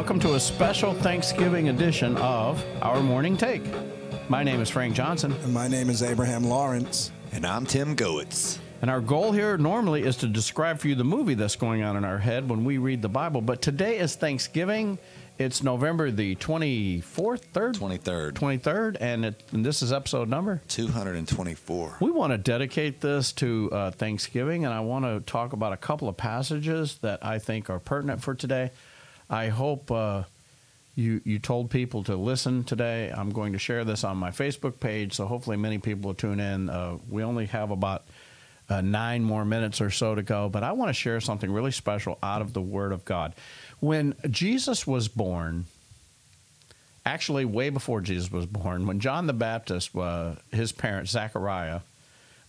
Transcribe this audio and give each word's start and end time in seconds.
welcome 0.00 0.18
to 0.18 0.32
a 0.32 0.40
special 0.40 0.94
Thanksgiving 0.94 1.68
edition 1.68 2.16
of 2.16 2.64
Our 2.80 3.02
Morning 3.02 3.36
Take. 3.36 3.62
My 4.30 4.42
name 4.42 4.62
is 4.62 4.70
Frank 4.70 4.94
Johnson, 4.94 5.30
And 5.44 5.52
my 5.52 5.68
name 5.68 5.90
is 5.90 6.02
Abraham 6.02 6.42
Lawrence. 6.42 7.12
And 7.32 7.44
I'm 7.44 7.66
Tim 7.66 7.94
Goetz. 7.94 8.60
and 8.80 8.90
our 8.90 9.02
goal 9.02 9.30
here 9.30 9.58
normally 9.58 10.04
is 10.04 10.16
to 10.16 10.26
describe 10.26 10.78
for 10.78 10.88
you 10.88 10.94
the 10.94 11.04
movie 11.04 11.34
that's 11.34 11.54
going 11.54 11.82
on 11.82 11.98
in 11.98 12.06
our 12.06 12.16
head 12.16 12.48
when 12.48 12.64
we 12.64 12.78
read 12.78 13.02
the 13.02 13.10
Bible. 13.10 13.42
But 13.42 13.60
today 13.60 13.98
is 13.98 14.14
Thanksgiving. 14.14 14.96
It's 15.36 15.62
November 15.62 16.10
the 16.10 16.34
24th, 16.36 17.02
3rd? 17.52 17.74
23rd. 17.74 18.32
23rd, 18.32 18.96
and, 19.00 19.26
it, 19.26 19.42
and 19.52 19.66
this 19.66 19.82
is 19.82 19.92
episode 19.92 20.30
number. 20.30 20.62
224. 20.68 21.98
We 22.00 22.10
want 22.10 22.32
to 22.32 22.38
dedicate 22.38 23.02
this 23.02 23.32
to 23.32 23.68
uh, 23.70 23.90
Thanksgiving, 23.90 24.64
and 24.64 24.72
I 24.72 24.80
want 24.80 25.04
to 25.04 25.20
talk 25.30 25.52
about 25.52 25.74
a 25.74 25.76
couple 25.76 26.08
of 26.08 26.16
passages 26.16 26.96
that 27.02 27.22
I 27.22 27.38
think 27.38 27.68
are 27.68 27.78
pertinent 27.78 28.22
for 28.22 28.34
today. 28.34 28.70
I 29.30 29.48
hope 29.48 29.92
uh, 29.92 30.24
you 30.96 31.20
you 31.24 31.38
told 31.38 31.70
people 31.70 32.02
to 32.04 32.16
listen 32.16 32.64
today. 32.64 33.12
I'm 33.16 33.30
going 33.30 33.52
to 33.52 33.58
share 33.58 33.84
this 33.84 34.02
on 34.02 34.16
my 34.16 34.30
Facebook 34.30 34.80
page, 34.80 35.14
so 35.14 35.26
hopefully 35.26 35.56
many 35.56 35.78
people 35.78 36.08
will 36.08 36.14
tune 36.14 36.40
in. 36.40 36.68
Uh, 36.68 36.98
we 37.08 37.22
only 37.22 37.46
have 37.46 37.70
about 37.70 38.04
uh, 38.68 38.80
nine 38.80 39.22
more 39.22 39.44
minutes 39.44 39.80
or 39.80 39.90
so 39.90 40.16
to 40.16 40.22
go, 40.22 40.48
but 40.48 40.64
I 40.64 40.72
want 40.72 40.88
to 40.88 40.94
share 40.94 41.20
something 41.20 41.50
really 41.50 41.70
special 41.70 42.18
out 42.22 42.42
of 42.42 42.52
the 42.52 42.60
Word 42.60 42.92
of 42.92 43.04
God. 43.04 43.34
When 43.78 44.14
Jesus 44.28 44.84
was 44.86 45.06
born, 45.06 45.66
actually 47.06 47.44
way 47.44 47.70
before 47.70 48.00
Jesus 48.00 48.32
was 48.32 48.46
born, 48.46 48.86
when 48.86 48.98
John 48.98 49.28
the 49.28 49.32
Baptist, 49.32 49.96
uh, 49.96 50.34
his 50.50 50.72
parent 50.72 51.08
Zechariah, 51.08 51.80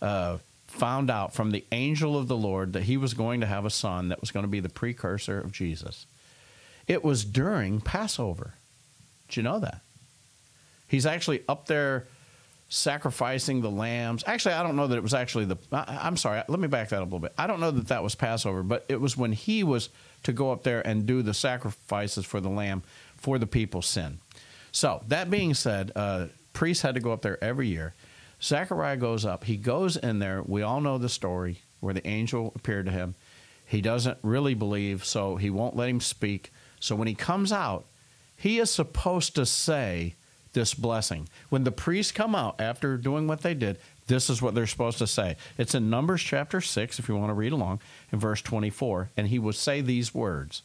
uh, 0.00 0.38
found 0.66 1.10
out 1.10 1.32
from 1.32 1.52
the 1.52 1.64
angel 1.70 2.18
of 2.18 2.28
the 2.28 2.36
Lord 2.36 2.72
that 2.72 2.84
he 2.84 2.96
was 2.96 3.14
going 3.14 3.40
to 3.40 3.46
have 3.46 3.64
a 3.64 3.70
son 3.70 4.08
that 4.08 4.20
was 4.20 4.30
going 4.30 4.44
to 4.44 4.50
be 4.50 4.60
the 4.60 4.68
precursor 4.68 5.38
of 5.38 5.52
Jesus. 5.52 6.06
It 6.86 7.04
was 7.04 7.24
during 7.24 7.80
Passover. 7.80 8.54
Did 9.28 9.36
you 9.36 9.42
know 9.42 9.60
that? 9.60 9.80
He's 10.88 11.06
actually 11.06 11.42
up 11.48 11.66
there 11.66 12.06
sacrificing 12.68 13.60
the 13.60 13.70
lambs. 13.70 14.24
Actually, 14.26 14.54
I 14.54 14.62
don't 14.62 14.76
know 14.76 14.86
that 14.86 14.96
it 14.96 15.02
was 15.02 15.14
actually 15.14 15.44
the. 15.44 15.56
I, 15.70 16.00
I'm 16.02 16.16
sorry. 16.16 16.42
Let 16.48 16.58
me 16.58 16.68
back 16.68 16.88
that 16.90 16.96
up 16.96 17.02
a 17.02 17.04
little 17.04 17.18
bit. 17.18 17.32
I 17.36 17.46
don't 17.46 17.60
know 17.60 17.70
that 17.70 17.88
that 17.88 18.02
was 18.02 18.14
Passover, 18.14 18.62
but 18.62 18.84
it 18.88 19.00
was 19.00 19.16
when 19.16 19.32
he 19.32 19.62
was 19.62 19.90
to 20.24 20.32
go 20.32 20.52
up 20.52 20.62
there 20.62 20.86
and 20.86 21.06
do 21.06 21.22
the 21.22 21.34
sacrifices 21.34 22.24
for 22.24 22.40
the 22.40 22.48
lamb 22.48 22.82
for 23.16 23.38
the 23.38 23.46
people's 23.46 23.86
sin. 23.86 24.18
So 24.72 25.02
that 25.08 25.30
being 25.30 25.54
said, 25.54 25.92
uh, 25.94 26.26
priests 26.52 26.82
had 26.82 26.94
to 26.94 27.00
go 27.00 27.12
up 27.12 27.22
there 27.22 27.42
every 27.42 27.68
year. 27.68 27.94
Zechariah 28.42 28.96
goes 28.96 29.24
up. 29.24 29.44
He 29.44 29.56
goes 29.56 29.96
in 29.96 30.18
there. 30.18 30.42
We 30.42 30.62
all 30.62 30.80
know 30.80 30.98
the 30.98 31.08
story 31.08 31.60
where 31.80 31.94
the 31.94 32.06
angel 32.06 32.52
appeared 32.56 32.86
to 32.86 32.92
him. 32.92 33.14
He 33.66 33.80
doesn't 33.80 34.18
really 34.22 34.54
believe, 34.54 35.04
so 35.04 35.36
he 35.36 35.50
won't 35.50 35.76
let 35.76 35.88
him 35.88 36.00
speak. 36.00 36.52
So 36.82 36.96
when 36.96 37.06
he 37.06 37.14
comes 37.14 37.52
out, 37.52 37.84
he 38.36 38.58
is 38.58 38.68
supposed 38.68 39.36
to 39.36 39.46
say 39.46 40.16
this 40.52 40.74
blessing. 40.74 41.28
When 41.48 41.62
the 41.62 41.70
priests 41.70 42.10
come 42.10 42.34
out 42.34 42.60
after 42.60 42.96
doing 42.96 43.28
what 43.28 43.42
they 43.42 43.54
did, 43.54 43.78
this 44.08 44.28
is 44.28 44.42
what 44.42 44.56
they're 44.56 44.66
supposed 44.66 44.98
to 44.98 45.06
say. 45.06 45.36
It's 45.56 45.76
in 45.76 45.88
Numbers 45.88 46.22
chapter 46.22 46.60
6, 46.60 46.98
if 46.98 47.08
you 47.08 47.16
want 47.16 47.30
to 47.30 47.34
read 47.34 47.52
along, 47.52 47.80
in 48.10 48.18
verse 48.18 48.42
24. 48.42 49.10
And 49.16 49.28
he 49.28 49.38
will 49.38 49.52
say 49.52 49.80
these 49.80 50.12
words 50.12 50.62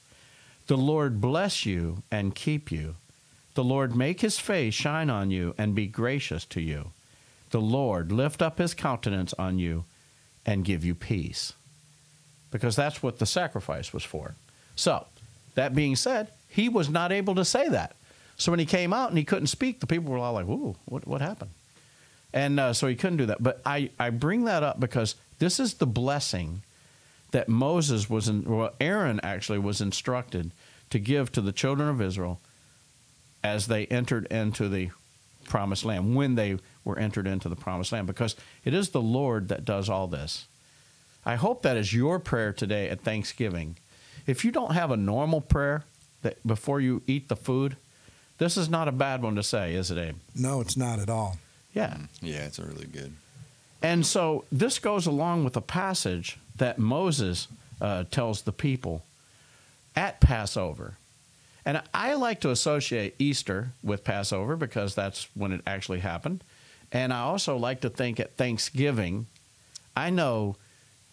The 0.66 0.76
Lord 0.76 1.22
bless 1.22 1.68
you 1.68 2.02
and 2.10 2.34
keep 2.34 2.72
you. 2.72 2.96
The 3.54 3.64
Lord 3.64 3.96
make 3.96 4.22
his 4.22 4.40
face 4.40 4.74
shine 4.74 5.12
on 5.12 5.30
you 5.30 5.54
and 5.56 5.76
be 5.76 5.86
gracious 5.86 6.46
to 6.46 6.62
you. 6.62 6.94
The 7.52 7.62
Lord 7.62 8.12
lift 8.12 8.42
up 8.42 8.58
his 8.58 8.74
countenance 8.74 9.36
on 9.38 9.60
you 9.60 9.86
and 10.48 10.66
give 10.66 10.84
you 10.84 10.96
peace. 10.96 11.54
Because 12.50 12.76
that's 12.76 13.04
what 13.04 13.20
the 13.20 13.26
sacrifice 13.28 13.94
was 13.94 14.04
for. 14.04 14.34
So, 14.76 15.06
that 15.58 15.74
being 15.74 15.96
said, 15.96 16.30
he 16.48 16.70
was 16.70 16.88
not 16.88 17.12
able 17.12 17.34
to 17.36 17.44
say 17.44 17.68
that. 17.68 17.96
So 18.38 18.52
when 18.52 18.60
he 18.60 18.66
came 18.66 18.94
out 18.94 19.10
and 19.10 19.18
he 19.18 19.24
couldn't 19.24 19.48
speak, 19.48 19.80
the 19.80 19.88
people 19.88 20.12
were 20.12 20.20
all 20.20 20.34
like, 20.34 20.48
"Ooh, 20.48 20.76
what 20.86 21.08
what 21.08 21.20
happened?" 21.20 21.50
And 22.32 22.60
uh, 22.60 22.74
so 22.74 22.88
he 22.88 22.96
couldn't 22.96 23.18
do 23.18 23.26
that. 23.26 23.42
But 23.42 23.62
I 23.66 23.90
I 24.00 24.12
bring 24.12 24.46
that 24.46 24.62
up 24.62 24.80
because 24.80 25.16
this 25.40 25.60
is 25.60 25.76
the 25.76 25.88
blessing 25.88 26.62
that 27.32 27.50
Moses 27.50 28.08
was 28.08 28.30
in, 28.30 28.44
well, 28.44 28.74
Aaron 28.80 29.20
actually 29.24 29.58
was 29.58 29.82
instructed 29.82 30.52
to 30.92 31.00
give 31.00 31.32
to 31.32 31.42
the 31.42 31.52
children 31.52 31.90
of 31.90 32.02
Israel 32.02 32.40
as 33.44 33.68
they 33.68 33.88
entered 33.88 34.28
into 34.28 34.70
the 34.70 34.92
promised 35.46 35.86
land, 35.86 36.16
when 36.16 36.36
they 36.36 36.58
were 36.84 37.00
entered 37.00 37.26
into 37.26 37.50
the 37.50 37.56
promised 37.56 37.92
land, 37.92 38.06
because 38.06 38.36
it 38.64 38.74
is 38.76 38.90
the 38.90 39.02
Lord 39.02 39.48
that 39.48 39.66
does 39.66 39.90
all 39.90 40.08
this. 40.08 40.46
I 41.26 41.36
hope 41.36 41.64
that 41.64 41.78
is 41.78 41.94
your 41.94 42.20
prayer 42.20 42.54
today 42.54 42.90
at 42.90 43.02
Thanksgiving. 43.02 43.78
If 44.26 44.44
you 44.44 44.52
don't 44.52 44.74
have 44.74 44.92
a 44.92 44.98
normal 44.98 45.42
prayer 45.42 45.84
that 46.22 46.46
before 46.46 46.82
you 46.82 47.02
eat 47.08 47.30
the 47.30 47.36
food, 47.36 47.78
this 48.38 48.58
is 48.58 48.70
not 48.70 48.88
a 48.88 48.92
bad 48.92 49.22
one 49.22 49.36
to 49.36 49.44
say, 49.44 49.74
is 49.74 49.92
it, 49.92 49.98
Abe? 49.98 50.16
No, 50.36 50.62
it's 50.62 50.78
not 50.78 51.00
at 51.00 51.10
all. 51.10 51.38
Yeah. 51.74 51.98
Yeah, 52.22 52.46
it's 52.46 52.60
really 52.60 52.88
good. 52.88 53.14
And 53.82 54.06
so 54.06 54.46
this 54.52 54.80
goes 54.80 55.06
along 55.06 55.44
with 55.44 55.56
a 55.56 55.62
passage 55.62 56.38
that 56.58 56.80
Moses 56.80 57.48
uh, 57.80 58.06
tells 58.10 58.42
the 58.42 58.52
people 58.52 59.04
at 59.96 60.20
Passover. 60.20 60.98
And 61.66 61.82
I 61.94 62.14
like 62.14 62.42
to 62.42 62.50
associate 62.50 63.16
Easter 63.20 63.72
with 63.84 64.04
Passover 64.04 64.56
because 64.56 64.96
that's 64.96 65.28
when 65.36 65.52
it 65.52 65.62
actually 65.68 66.00
happened. 66.00 66.44
And 66.92 67.12
I 67.12 67.20
also 67.20 67.58
like 67.58 67.82
to 67.82 67.90
think 67.90 68.20
at 68.20 68.38
Thanksgiving, 68.38 69.28
I 69.96 70.10
know 70.10 70.56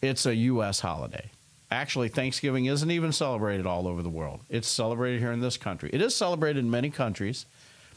it's 0.01 0.27
a 0.27 0.35
U.S. 0.35 0.81
holiday. 0.81 1.31
Actually, 1.75 2.09
Thanksgiving 2.09 2.67
isn't 2.67 2.91
even 2.91 3.11
celebrated 3.11 3.67
all 3.67 3.89
over 3.89 4.01
the 4.01 4.09
world. 4.09 4.41
It's 4.49 4.69
celebrated 4.69 5.21
here 5.21 5.33
in 5.33 5.41
this 5.41 5.57
country. 5.57 5.91
It 5.93 6.01
is 6.01 6.15
celebrated 6.15 6.61
in 6.61 6.71
many 6.71 6.89
countries, 6.89 7.47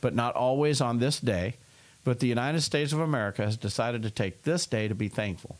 but 0.02 0.16
not 0.16 0.36
always 0.36 0.82
on 0.82 0.98
this 0.98 1.20
day. 1.20 1.58
But 2.04 2.20
the 2.20 2.28
United 2.28 2.62
States 2.62 2.92
of 2.92 3.00
America 3.00 3.44
has 3.44 3.56
decided 3.56 4.02
to 4.02 4.10
take 4.10 4.42
this 4.42 4.66
day 4.66 4.88
to 4.88 4.96
be 4.96 5.10
thankful. 5.10 5.58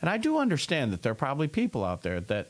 And 0.00 0.08
I 0.08 0.16
do 0.16 0.38
understand 0.38 0.90
that 0.92 1.02
there 1.02 1.12
are 1.12 1.16
probably 1.16 1.48
people 1.48 1.84
out 1.84 2.02
there 2.02 2.20
that 2.20 2.48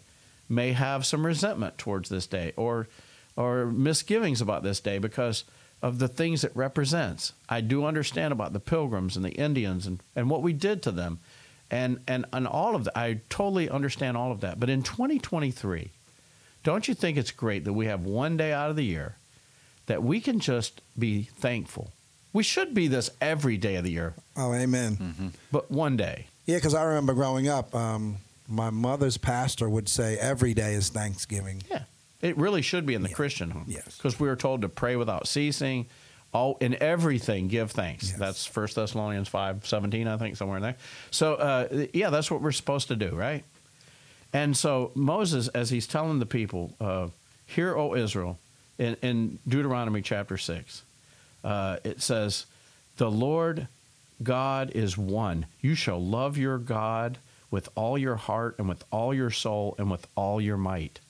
may 0.49 0.73
have 0.73 1.05
some 1.05 1.27
resentment 1.27 1.77
towards 1.77 2.09
this 2.09 2.27
day 2.27 2.53
or 2.57 2.89
or 3.37 3.67
misgivings 3.67 4.41
about 4.41 4.63
this 4.63 4.81
day 4.81 4.99
because 4.99 5.45
of 5.83 5.99
the 5.99 6.09
things 6.09 6.45
it 6.45 6.53
represents. 6.55 7.33
I 7.49 7.63
do 7.63 7.85
understand 7.85 8.33
about 8.33 8.53
the 8.53 8.61
pilgrims 8.61 9.17
and 9.17 9.25
the 9.25 9.31
Indians 9.31 9.87
and, 9.87 10.03
and 10.15 10.31
what 10.31 10.43
we 10.43 10.53
did 10.53 10.83
to 10.83 10.93
them 10.93 11.19
and, 11.71 12.01
and, 12.09 12.25
and 12.33 12.47
all 12.47 12.75
of 12.75 12.85
that. 12.85 12.99
I 12.99 13.21
totally 13.29 13.69
understand 13.71 14.17
all 14.17 14.33
of 14.33 14.41
that. 14.41 14.59
But 14.61 14.71
in 14.71 14.83
2023, 14.83 15.91
don't 16.63 16.89
you 16.89 16.95
think 16.95 17.17
it's 17.17 17.31
great 17.31 17.65
that 17.65 17.73
we 17.73 17.87
have 17.87 18.05
one 18.05 18.37
day 18.37 18.53
out 18.53 18.71
of 18.71 18.77
the 18.77 18.85
year 18.85 19.17
that 19.87 20.03
we 20.03 20.21
can 20.21 20.41
just 20.41 20.81
be 20.99 21.23
thankful? 21.23 21.93
We 22.33 22.43
should 22.43 22.75
be 22.75 22.87
this 22.87 23.11
every 23.21 23.57
day 23.57 23.77
of 23.77 23.85
the 23.85 23.91
year, 23.91 24.15
Oh, 24.37 24.53
amen. 24.55 25.33
but 25.51 25.71
one 25.71 25.97
day. 25.97 26.27
Yeah, 26.47 26.57
because 26.57 26.75
I 26.75 26.85
remember 26.85 27.15
growing 27.15 27.49
up, 27.49 27.75
um, 27.75 28.17
my 28.49 28.71
mother's 28.71 29.17
pastor 29.17 29.69
would 29.69 29.89
say 29.89 30.17
every 30.19 30.55
day 30.55 30.75
is 30.75 30.89
Thanksgiving. 30.91 31.63
Yeah. 31.71 31.83
It 32.21 32.37
really 32.37 32.63
should 32.63 32.85
be 32.87 32.95
in 32.95 33.03
the 33.03 33.09
Yeah. 33.09 33.15
Christian 33.15 33.51
home. 33.51 33.65
Yes. 33.67 33.97
Because 33.97 34.21
we 34.21 34.29
are 34.29 34.37
told 34.37 34.63
to 34.63 34.69
pray 34.69 34.95
without 34.97 35.27
ceasing. 35.27 35.87
All 36.33 36.57
in 36.61 36.81
everything 36.81 37.49
give 37.49 37.73
thanks. 37.73 38.11
Yes. 38.11 38.19
That's 38.19 38.47
First 38.47 38.77
Thessalonians 38.77 39.29
five 39.29 39.67
seventeen, 39.67 40.07
I 40.07 40.17
think, 40.17 40.37
somewhere 40.37 40.59
in 40.59 40.63
there. 40.63 40.77
So 41.11 41.35
uh, 41.35 41.87
yeah, 41.93 42.11
that's 42.11 42.31
what 42.31 42.41
we're 42.41 42.53
supposed 42.53 42.89
to 42.89 42.97
do, 42.97 43.11
right? 43.11 43.43
And 44.33 44.57
so 44.57 44.93
Moses, 44.95 45.49
as 45.49 45.71
he's 45.71 45.89
telling 45.89 46.21
the 46.21 46.27
people, 46.27 46.73
uh, 46.81 47.09
"Hear, 47.47 47.77
O 47.77 47.97
Israel," 47.97 48.39
in, 48.79 48.97
in 49.03 49.39
Deuteronomy 49.49 50.03
chapter 50.03 50.39
six, 50.39 50.83
uh, 51.43 51.79
it 51.83 52.01
says, 52.01 52.47
"The 52.97 53.11
Lord 53.11 53.67
God 54.23 54.71
is 54.71 54.97
one. 54.97 55.47
You 55.61 55.75
shall 55.75 56.01
love 56.01 56.39
your 56.39 56.59
God 56.59 57.19
with 57.51 57.69
all 57.75 57.99
your 57.99 58.15
heart 58.15 58.55
and 58.59 58.69
with 58.69 58.85
all 58.93 59.13
your 59.13 59.31
soul 59.33 59.75
and 59.79 59.91
with 59.91 60.07
all 60.15 60.41
your 60.41 60.57
might." 60.57 61.01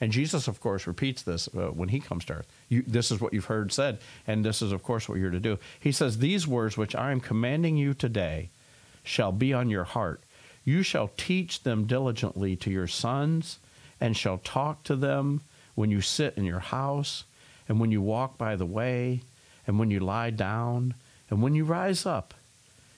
And 0.00 0.12
Jesus, 0.12 0.48
of 0.48 0.60
course, 0.60 0.86
repeats 0.86 1.22
this 1.22 1.48
uh, 1.54 1.68
when 1.68 1.88
he 1.88 2.00
comes 2.00 2.24
to 2.26 2.34
earth. 2.34 2.46
You, 2.68 2.82
this 2.86 3.10
is 3.10 3.20
what 3.20 3.32
you've 3.32 3.44
heard 3.46 3.72
said, 3.72 3.98
and 4.26 4.44
this 4.44 4.60
is, 4.60 4.72
of 4.72 4.82
course, 4.82 5.08
what 5.08 5.18
you're 5.18 5.30
to 5.30 5.40
do. 5.40 5.58
He 5.78 5.92
says, 5.92 6.18
These 6.18 6.46
words 6.46 6.76
which 6.76 6.94
I 6.94 7.12
am 7.12 7.20
commanding 7.20 7.76
you 7.76 7.94
today 7.94 8.50
shall 9.02 9.32
be 9.32 9.52
on 9.52 9.70
your 9.70 9.84
heart. 9.84 10.20
You 10.64 10.82
shall 10.82 11.10
teach 11.16 11.62
them 11.62 11.86
diligently 11.86 12.56
to 12.56 12.70
your 12.70 12.88
sons, 12.88 13.58
and 14.00 14.16
shall 14.16 14.38
talk 14.38 14.82
to 14.84 14.96
them 14.96 15.42
when 15.74 15.90
you 15.90 16.00
sit 16.00 16.36
in 16.36 16.44
your 16.44 16.60
house, 16.60 17.24
and 17.68 17.78
when 17.78 17.90
you 17.90 18.00
walk 18.00 18.36
by 18.36 18.56
the 18.56 18.66
way, 18.66 19.22
and 19.66 19.78
when 19.78 19.90
you 19.90 20.00
lie 20.00 20.30
down, 20.30 20.94
and 21.30 21.42
when 21.42 21.54
you 21.54 21.64
rise 21.64 22.04
up. 22.04 22.34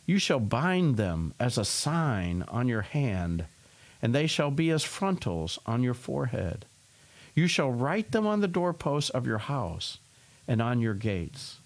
You 0.07 0.19
shall 0.19 0.41
bind 0.41 0.97
them 0.97 1.35
as 1.39 1.59
a 1.59 1.65
sign 1.65 2.45
on 2.49 2.69
your 2.69 2.83
hand, 2.83 3.45
and 4.01 4.15
they 4.15 4.27
shall 4.27 4.51
be 4.51 4.71
as 4.71 4.85
frontals 4.85 5.59
on 5.67 5.83
your 5.83 5.95
forehead. 5.95 6.65
You 7.37 7.47
shall 7.47 7.71
write 7.71 8.11
them 8.11 8.27
on 8.27 8.41
the 8.41 8.49
doorposts 8.49 9.11
of 9.11 9.27
your 9.27 9.39
house 9.39 9.99
and 10.49 10.61
on 10.61 10.81
your 10.81 10.95
gates. 10.95 11.59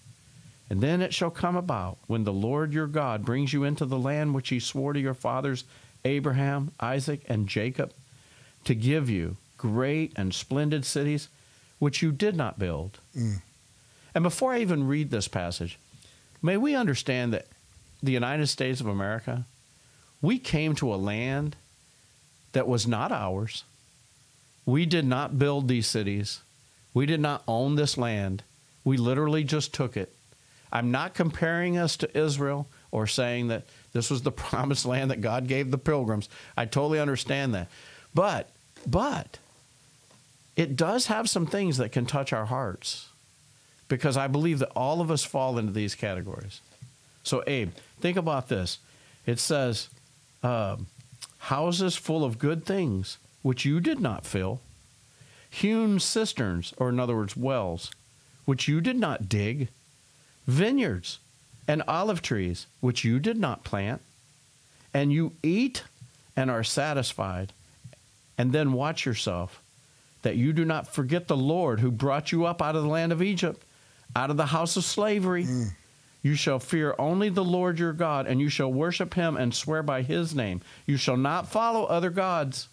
And 0.69 0.81
then 0.81 1.01
it 1.01 1.13
shall 1.13 1.31
come 1.31 1.55
about 1.55 1.97
when 2.07 2.23
the 2.23 2.33
Lord 2.33 2.73
your 2.73 2.87
God 2.87 3.25
brings 3.25 3.53
you 3.53 3.63
into 3.63 3.85
the 3.85 3.97
land 3.97 4.35
which 4.35 4.49
he 4.49 4.59
swore 4.59 4.93
to 4.93 4.99
your 4.99 5.13
fathers, 5.13 5.63
Abraham, 6.05 6.71
Isaac, 6.79 7.21
and 7.27 7.47
Jacob, 7.47 7.93
to 8.65 8.75
give 8.75 9.09
you 9.09 9.37
great 9.57 10.11
and 10.15 10.33
splendid 10.33 10.85
cities, 10.85 11.29
which 11.79 12.01
you 12.01 12.11
did 12.11 12.35
not 12.35 12.59
build. 12.59 12.99
Mm. 13.17 13.41
And 14.13 14.23
before 14.23 14.53
I 14.53 14.59
even 14.59 14.87
read 14.87 15.09
this 15.09 15.27
passage, 15.27 15.79
may 16.41 16.57
we 16.57 16.75
understand 16.75 17.33
that 17.33 17.47
the 18.03 18.11
United 18.11 18.47
States 18.47 18.81
of 18.81 18.87
America, 18.87 19.45
we 20.21 20.37
came 20.37 20.75
to 20.75 20.93
a 20.93 20.95
land 20.95 21.55
that 22.51 22.67
was 22.67 22.87
not 22.87 23.11
ours. 23.11 23.63
We 24.65 24.85
did 24.85 25.05
not 25.05 25.39
build 25.39 25.67
these 25.67 25.87
cities. 25.87 26.41
We 26.93 27.05
did 27.05 27.19
not 27.19 27.43
own 27.47 27.75
this 27.75 27.97
land. 27.97 28.43
We 28.83 28.97
literally 28.97 29.43
just 29.43 29.73
took 29.73 29.97
it. 29.97 30.13
I'm 30.71 30.91
not 30.91 31.13
comparing 31.13 31.77
us 31.77 31.97
to 31.97 32.17
Israel 32.17 32.67
or 32.91 33.07
saying 33.07 33.49
that 33.49 33.65
this 33.93 34.09
was 34.09 34.21
the 34.21 34.31
promised 34.31 34.85
land 34.85 35.11
that 35.11 35.21
God 35.21 35.47
gave 35.47 35.71
the 35.71 35.77
pilgrims. 35.77 36.29
I 36.55 36.65
totally 36.65 36.99
understand 36.99 37.53
that. 37.55 37.69
But, 38.13 38.49
but, 38.85 39.37
it 40.55 40.75
does 40.75 41.07
have 41.07 41.29
some 41.29 41.45
things 41.45 41.77
that 41.77 41.91
can 41.91 42.05
touch 42.05 42.33
our 42.33 42.45
hearts 42.45 43.09
because 43.87 44.17
I 44.17 44.27
believe 44.27 44.59
that 44.59 44.71
all 44.75 45.01
of 45.01 45.11
us 45.11 45.23
fall 45.23 45.57
into 45.57 45.71
these 45.71 45.95
categories. 45.95 46.61
So, 47.23 47.43
Abe, 47.47 47.71
think 47.99 48.17
about 48.17 48.49
this. 48.49 48.79
It 49.25 49.39
says, 49.39 49.89
um, 50.43 50.87
houses 51.37 51.95
full 51.95 52.23
of 52.23 52.39
good 52.39 52.65
things 52.65 53.17
which 53.41 53.65
you 53.65 53.79
did 53.79 53.99
not 53.99 54.25
fill, 54.25 54.61
hewn 55.49 55.99
cisterns, 55.99 56.73
or 56.77 56.89
in 56.89 56.99
other 56.99 57.15
words, 57.15 57.35
wells, 57.35 57.91
which 58.45 58.67
you 58.67 58.81
did 58.81 58.97
not 58.97 59.29
dig, 59.29 59.69
vineyards 60.47 61.19
and 61.67 61.83
olive 61.87 62.21
trees, 62.21 62.67
which 62.79 63.03
you 63.03 63.19
did 63.19 63.37
not 63.37 63.63
plant, 63.63 64.01
and 64.93 65.13
you 65.13 65.33
eat 65.43 65.83
and 66.35 66.49
are 66.49 66.63
satisfied. 66.63 67.53
And 68.37 68.51
then 68.51 68.73
watch 68.73 69.05
yourself 69.05 69.61
that 70.23 70.35
you 70.35 70.53
do 70.53 70.65
not 70.65 70.93
forget 70.93 71.27
the 71.27 71.37
Lord 71.37 71.79
who 71.79 71.91
brought 71.91 72.31
you 72.31 72.45
up 72.45 72.61
out 72.61 72.75
of 72.75 72.83
the 72.83 72.89
land 72.89 73.11
of 73.11 73.21
Egypt, 73.21 73.63
out 74.15 74.29
of 74.29 74.37
the 74.37 74.47
house 74.47 74.77
of 74.77 74.83
slavery. 74.83 75.45
Mm. 75.45 75.69
You 76.23 76.35
shall 76.35 76.59
fear 76.59 76.93
only 76.99 77.29
the 77.29 77.43
Lord 77.43 77.79
your 77.79 77.93
God, 77.93 78.27
and 78.27 78.39
you 78.39 78.49
shall 78.49 78.71
worship 78.71 79.13
him 79.15 79.37
and 79.37 79.53
swear 79.53 79.81
by 79.81 80.03
his 80.03 80.35
name. 80.35 80.61
You 80.85 80.97
shall 80.97 81.17
not 81.17 81.47
follow 81.47 81.85
other 81.85 82.11
gods, 82.11 82.67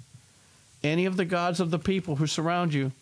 any 0.82 1.04
of 1.04 1.16
the 1.16 1.24
gods 1.24 1.60
of 1.60 1.70
the 1.70 1.78
people 1.78 2.16
who 2.16 2.26
surround 2.26 2.74
you. 2.74 2.92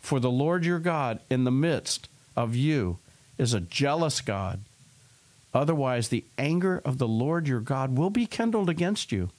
For 0.00 0.18
the 0.18 0.30
Lord 0.30 0.64
your 0.64 0.78
God 0.78 1.20
in 1.28 1.44
the 1.44 1.50
midst 1.50 2.08
of 2.36 2.56
you 2.56 2.98
is 3.38 3.54
a 3.54 3.60
jealous 3.60 4.20
God. 4.20 4.60
Otherwise, 5.52 6.08
the 6.08 6.24
anger 6.38 6.80
of 6.84 6.98
the 6.98 7.08
Lord 7.08 7.48
your 7.48 7.60
God 7.60 7.96
will 7.96 8.10
be 8.10 8.26
kindled 8.26 8.68
against 8.68 9.10
you, 9.10 9.30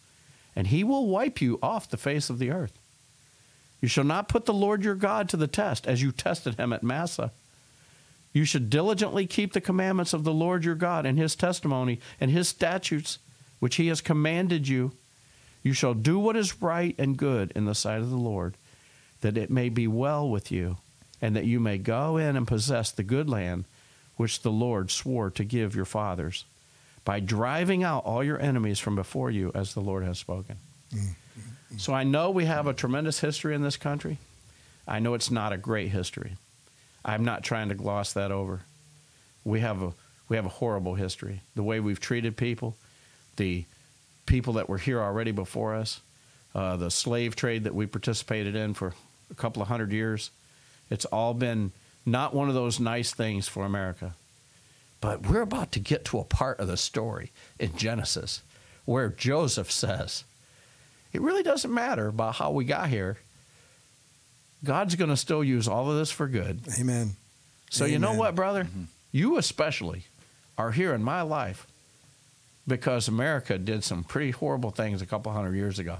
and 0.55 0.67
he 0.67 0.83
will 0.83 1.07
wipe 1.07 1.41
you 1.41 1.57
off 1.63 1.89
the 1.89 1.97
face 1.97 2.29
of 2.29 2.37
the 2.37 2.51
earth. 2.51 2.77
You 3.81 3.87
shall 3.87 4.03
not 4.03 4.29
put 4.29 4.45
the 4.45 4.53
Lord 4.53 4.83
your 4.83 4.95
God 4.95 5.29
to 5.29 5.37
the 5.37 5.47
test 5.47 5.87
as 5.87 6.01
you 6.01 6.11
tested 6.11 6.55
him 6.55 6.73
at 6.73 6.83
Massah. 6.83 7.31
You 8.33 8.45
should 8.45 8.69
diligently 8.69 9.25
keep 9.25 9.53
the 9.53 9.61
commandments 9.61 10.13
of 10.13 10.23
the 10.23 10.33
Lord 10.33 10.63
your 10.63 10.75
God 10.75 11.05
and 11.05 11.17
his 11.17 11.35
testimony 11.35 11.99
and 12.19 12.29
his 12.29 12.47
statutes, 12.47 13.17
which 13.59 13.75
he 13.75 13.87
has 13.87 13.99
commanded 13.99 14.67
you. 14.67 14.91
You 15.63 15.73
shall 15.73 15.93
do 15.93 16.17
what 16.17 16.35
is 16.35 16.61
right 16.61 16.95
and 16.97 17.17
good 17.17 17.51
in 17.55 17.65
the 17.65 17.75
sight 17.75 17.99
of 17.99 18.09
the 18.09 18.17
Lord, 18.17 18.55
that 19.21 19.37
it 19.37 19.49
may 19.49 19.69
be 19.69 19.87
well 19.87 20.27
with 20.27 20.51
you, 20.51 20.77
and 21.21 21.35
that 21.35 21.45
you 21.45 21.59
may 21.59 21.77
go 21.77 22.17
in 22.17 22.35
and 22.35 22.47
possess 22.47 22.91
the 22.91 23.03
good 23.03 23.29
land 23.29 23.65
which 24.17 24.41
the 24.41 24.51
Lord 24.51 24.91
swore 24.91 25.29
to 25.31 25.43
give 25.43 25.75
your 25.75 25.85
fathers, 25.85 26.45
by 27.05 27.19
driving 27.19 27.83
out 27.83 28.05
all 28.05 28.23
your 28.23 28.39
enemies 28.39 28.79
from 28.79 28.95
before 28.95 29.31
you, 29.31 29.51
as 29.53 29.73
the 29.73 29.81
Lord 29.81 30.03
has 30.03 30.19
spoken. 30.19 30.57
Mm-hmm. 30.93 31.77
So 31.77 31.93
I 31.93 32.03
know 32.03 32.31
we 32.31 32.45
have 32.45 32.67
a 32.67 32.73
tremendous 32.73 33.19
history 33.19 33.55
in 33.55 33.61
this 33.61 33.77
country. 33.77 34.17
I 34.87 34.99
know 34.99 35.13
it's 35.13 35.31
not 35.31 35.53
a 35.53 35.57
great 35.57 35.89
history. 35.89 36.35
I'm 37.05 37.23
not 37.23 37.43
trying 37.43 37.69
to 37.69 37.75
gloss 37.75 38.13
that 38.13 38.31
over. 38.31 38.61
We 39.43 39.61
have 39.61 39.81
a 39.81 39.93
we 40.29 40.37
have 40.37 40.45
a 40.45 40.49
horrible 40.49 40.95
history. 40.95 41.41
The 41.55 41.63
way 41.63 41.81
we've 41.81 41.99
treated 41.99 42.37
people, 42.37 42.77
the 43.35 43.65
people 44.31 44.53
that 44.53 44.69
were 44.69 44.77
here 44.77 45.01
already 45.01 45.31
before 45.31 45.75
us, 45.75 45.99
uh, 46.55 46.77
the 46.77 46.89
slave 46.89 47.35
trade 47.35 47.65
that 47.65 47.75
we 47.75 47.85
participated 47.85 48.55
in 48.55 48.73
for 48.73 48.93
a 49.29 49.35
couple 49.35 49.61
of 49.61 49.67
hundred 49.67 49.91
years. 49.91 50.31
It's 50.89 51.03
all 51.03 51.33
been 51.33 51.73
not 52.05 52.33
one 52.33 52.47
of 52.47 52.55
those 52.55 52.79
nice 52.79 53.13
things 53.13 53.49
for 53.49 53.65
America. 53.65 54.13
But 55.01 55.27
we're 55.27 55.41
about 55.41 55.73
to 55.73 55.79
get 55.79 56.05
to 56.05 56.19
a 56.19 56.23
part 56.23 56.61
of 56.61 56.67
the 56.67 56.77
story 56.77 57.31
in 57.59 57.75
Genesis 57.75 58.41
where 58.85 59.09
Joseph 59.09 59.69
says, 59.69 60.23
it 61.11 61.19
really 61.19 61.43
doesn't 61.43 61.73
matter 61.73 62.07
about 62.07 62.35
how 62.35 62.51
we 62.51 62.63
got 62.63 62.87
here. 62.87 63.17
God's 64.63 64.95
going 64.95 65.09
to 65.09 65.17
still 65.17 65.43
use 65.43 65.67
all 65.67 65.91
of 65.91 65.97
this 65.97 66.09
for 66.09 66.27
good. 66.29 66.61
Amen. 66.79 67.17
So 67.69 67.83
you 67.83 67.99
know 67.99 68.13
what, 68.13 68.35
brother? 68.35 68.65
You 69.11 69.37
especially 69.37 70.03
are 70.57 70.71
here 70.71 70.93
in 70.93 71.03
my 71.03 71.21
life 71.21 71.67
because 72.67 73.07
America 73.07 73.57
did 73.57 73.83
some 73.83 74.03
pretty 74.03 74.31
horrible 74.31 74.71
things 74.71 75.01
a 75.01 75.05
couple 75.05 75.31
hundred 75.31 75.55
years 75.55 75.79
ago. 75.79 75.97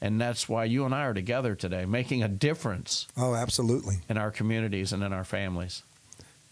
And 0.00 0.20
that's 0.20 0.48
why 0.48 0.64
you 0.64 0.84
and 0.84 0.94
I 0.94 1.02
are 1.06 1.14
together 1.14 1.54
today, 1.54 1.84
making 1.86 2.22
a 2.22 2.28
difference 2.28 3.06
Oh, 3.16 3.34
absolutely. 3.34 3.96
in 4.08 4.18
our 4.18 4.30
communities 4.30 4.92
and 4.92 5.02
in 5.02 5.12
our 5.12 5.24
families. 5.24 5.82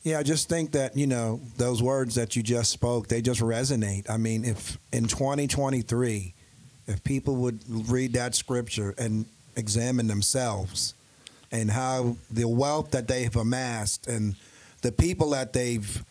Yeah, 0.03 0.19
I 0.19 0.23
just 0.23 0.49
think 0.49 0.73
that, 0.73 0.97
you 0.97 1.07
know, 1.07 1.41
those 1.57 1.83
words 1.83 2.15
that 2.17 2.37
you 2.37 2.43
just 2.43 2.71
spoke, 2.71 3.09
they 3.09 3.23
just 3.23 3.41
resonate. 3.41 4.09
I 4.11 4.17
mean, 4.19 4.45
if 4.45 4.79
in 4.93 5.05
2023, 5.05 6.35
if 6.87 7.03
people 7.05 7.37
would 7.37 7.61
read 7.91 8.13
that 8.15 8.35
scripture 8.35 8.95
and 8.99 9.25
examine 9.57 10.07
themselves 10.07 10.95
and 11.51 11.71
how 11.71 12.17
the 12.31 12.47
wealth 12.47 12.91
that 12.91 13.09
they've 13.09 13.35
amassed 13.35 14.07
and 14.07 14.35
the 14.83 14.93
people 14.93 15.31
that 15.31 15.53
they've 15.55 16.05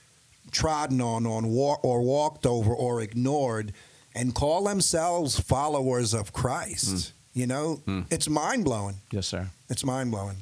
trodden 0.53 1.01
on, 1.01 1.25
on 1.25 1.49
wa- 1.49 1.77
or 1.83 2.01
walked 2.01 2.45
over 2.45 2.73
or 2.73 3.01
ignored 3.01 3.73
and 4.15 4.33
call 4.33 4.63
themselves 4.63 5.39
followers 5.39 6.13
of 6.13 6.31
Christ, 6.33 7.11
you 7.33 7.47
know, 7.47 7.81
it's 8.09 8.29
mind 8.29 8.63
blowing. 8.63 8.95
Yes, 9.11 9.27
sir. 9.27 9.49
It's 9.69 9.83
mind 9.83 10.11
blowing. 10.11 10.37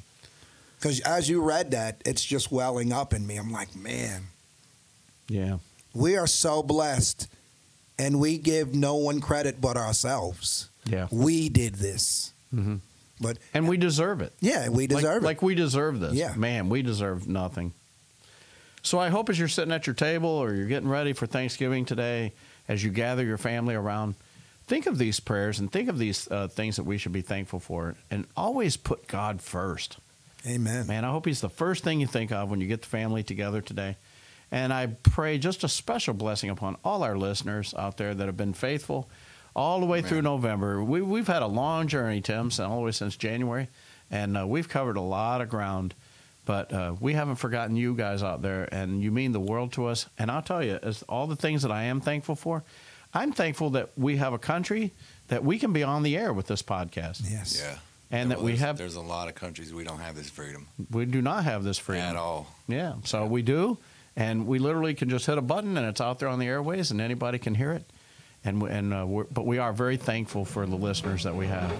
Because 0.78 1.00
as 1.00 1.28
you 1.28 1.40
read 1.42 1.70
that, 1.72 2.02
it's 2.04 2.24
just 2.24 2.52
welling 2.52 2.92
up 2.92 3.12
in 3.14 3.26
me. 3.26 3.36
I'm 3.36 3.50
like, 3.52 3.74
man, 3.74 4.24
Yeah. 5.28 5.58
we 5.94 6.16
are 6.16 6.26
so 6.26 6.62
blessed, 6.62 7.28
and 7.98 8.20
we 8.20 8.36
give 8.38 8.74
no 8.74 8.96
one 8.96 9.20
credit 9.20 9.60
but 9.60 9.76
ourselves. 9.76 10.68
Yeah. 10.84 11.06
We 11.10 11.48
did 11.48 11.76
this, 11.76 12.32
hmm 12.52 12.76
but 13.20 13.38
And 13.54 13.68
we 13.68 13.76
deserve 13.76 14.20
it. 14.20 14.32
yeah, 14.40 14.68
we 14.68 14.88
like, 14.88 14.96
deserve 15.02 15.22
it. 15.22 15.26
Like 15.26 15.42
we 15.42 15.54
deserve 15.54 16.00
this. 16.00 16.14
Yeah. 16.14 16.34
Man, 16.34 16.68
we 16.68 16.82
deserve 16.82 17.28
nothing. 17.28 17.72
So 18.82 18.98
I 18.98 19.08
hope 19.08 19.30
as 19.30 19.38
you're 19.38 19.48
sitting 19.48 19.72
at 19.72 19.86
your 19.86 19.94
table 19.94 20.28
or 20.28 20.54
you're 20.54 20.66
getting 20.66 20.88
ready 20.88 21.12
for 21.12 21.26
Thanksgiving 21.26 21.84
today, 21.84 22.32
as 22.68 22.82
you 22.82 22.90
gather 22.90 23.24
your 23.24 23.38
family 23.38 23.74
around, 23.74 24.16
think 24.66 24.86
of 24.86 24.98
these 24.98 25.20
prayers 25.20 25.60
and 25.60 25.70
think 25.70 25.88
of 25.88 25.98
these 25.98 26.28
uh, 26.30 26.48
things 26.48 26.76
that 26.76 26.84
we 26.84 26.98
should 26.98 27.12
be 27.12 27.22
thankful 27.22 27.60
for, 27.60 27.94
and 28.10 28.26
always 28.36 28.76
put 28.76 29.06
God 29.06 29.40
first. 29.40 29.98
Amen. 30.46 30.88
Man, 30.88 31.04
I 31.04 31.10
hope 31.10 31.26
He's 31.26 31.40
the 31.40 31.48
first 31.48 31.84
thing 31.84 32.00
you 32.00 32.08
think 32.08 32.32
of 32.32 32.50
when 32.50 32.60
you 32.60 32.66
get 32.66 32.82
the 32.82 32.88
family 32.88 33.22
together 33.22 33.60
today. 33.60 33.96
And 34.50 34.72
I 34.72 34.88
pray 34.88 35.38
just 35.38 35.64
a 35.64 35.68
special 35.68 36.12
blessing 36.12 36.50
upon 36.50 36.76
all 36.84 37.04
our 37.04 37.16
listeners 37.16 37.72
out 37.74 37.96
there 37.96 38.14
that 38.14 38.26
have 38.26 38.36
been 38.36 38.52
faithful 38.52 39.08
all 39.54 39.80
the 39.80 39.86
way 39.86 40.02
through 40.02 40.22
November. 40.22 40.82
We, 40.82 41.00
we've 41.02 41.26
had 41.26 41.42
a 41.42 41.46
long 41.46 41.86
journey, 41.86 42.20
Tim, 42.20 42.50
so 42.50 42.68
all 42.68 42.78
the 42.78 42.84
way 42.86 42.90
since 42.90 43.16
January, 43.16 43.68
and 44.10 44.36
uh, 44.36 44.46
we've 44.46 44.68
covered 44.68 44.96
a 44.96 45.02
lot 45.02 45.40
of 45.40 45.48
ground. 45.48 45.94
But 46.44 46.72
uh, 46.72 46.94
we 46.98 47.14
haven't 47.14 47.36
forgotten 47.36 47.76
you 47.76 47.94
guys 47.94 48.22
out 48.22 48.42
there, 48.42 48.68
and 48.72 49.00
you 49.00 49.12
mean 49.12 49.30
the 49.32 49.38
world 49.40 49.72
to 49.74 49.86
us. 49.86 50.06
And 50.18 50.30
I'll 50.30 50.42
tell 50.42 50.62
you, 50.64 50.78
as 50.82 51.02
all 51.04 51.26
the 51.28 51.36
things 51.36 51.62
that 51.62 51.70
I 51.70 51.84
am 51.84 52.00
thankful 52.00 52.34
for, 52.34 52.64
I'm 53.14 53.32
thankful 53.32 53.70
that 53.70 53.90
we 53.96 54.16
have 54.16 54.32
a 54.32 54.38
country 54.38 54.90
that 55.28 55.44
we 55.44 55.58
can 55.58 55.72
be 55.72 55.82
on 55.84 56.02
the 56.02 56.16
air 56.16 56.32
with 56.32 56.46
this 56.48 56.62
podcast, 56.62 57.30
Yes. 57.30 57.60
Yeah. 57.62 57.76
and 58.10 58.28
Well, 58.30 58.38
that 58.38 58.44
we 58.44 58.56
have. 58.56 58.76
There's 58.76 58.96
a 58.96 59.00
lot 59.00 59.28
of 59.28 59.34
countries 59.36 59.72
we 59.72 59.84
don't 59.84 60.00
have 60.00 60.16
this 60.16 60.28
freedom 60.28 60.66
We 60.90 61.04
do 61.04 61.22
not 61.22 61.44
have 61.44 61.62
this 61.62 61.78
freedom 61.78 62.06
at 62.06 62.16
all. 62.16 62.48
Yeah, 62.66 62.94
so 63.04 63.24
we 63.26 63.42
do, 63.42 63.78
and 64.16 64.46
we 64.46 64.58
literally 64.58 64.94
can 64.94 65.08
just 65.10 65.26
hit 65.26 65.38
a 65.38 65.42
button 65.42 65.76
and 65.76 65.86
it's 65.86 66.00
out 66.00 66.18
there 66.18 66.28
on 66.28 66.38
the 66.40 66.46
airways, 66.46 66.90
and 66.90 67.00
anybody 67.00 67.38
can 67.38 67.54
hear 67.54 67.72
it. 67.72 67.84
And 68.44 68.60
we- 68.60 68.70
and 68.70 68.92
uh, 68.92 69.06
we're, 69.06 69.24
but 69.24 69.46
we 69.46 69.58
are 69.58 69.72
very 69.72 69.96
thankful 69.96 70.44
for 70.44 70.66
the 70.66 70.74
listeners 70.76 71.22
that 71.22 71.36
we 71.36 71.46
have. 71.46 71.70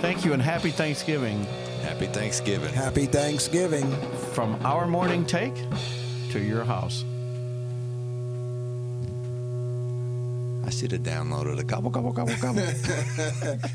Thank 0.00 0.24
you 0.24 0.32
and 0.32 0.40
happy 0.40 0.70
Thanksgiving 0.70 1.46
Happy 1.82 2.06
Thanksgiving. 2.06 2.72
Happy 2.72 3.06
Thanksgiving. 3.06 3.90
from 4.34 4.54
our 4.64 4.86
morning 4.86 5.26
take 5.26 5.54
to 6.30 6.40
your 6.40 6.64
house. 6.64 7.04
I 10.64 10.70
should 10.70 10.92
have 10.92 11.02
downloaded 11.02 11.58
a 11.58 11.64
gobble 11.64 11.90
gobble 11.90 12.12
gobble 12.12 12.34
gobble 12.40 12.60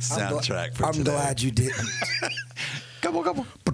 soundtrack 0.02 0.74
for 0.76 0.86
I'm 0.86 0.94
today. 0.94 1.12
glad 1.12 1.42
you 1.42 1.52
didn't. 1.52 1.76
Gobble 3.02 3.22
gobble. 3.22 3.46